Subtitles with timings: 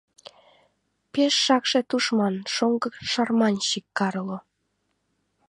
[1.13, 4.37] —Пеш шакше тушман, шоҥго шарманщик Карло.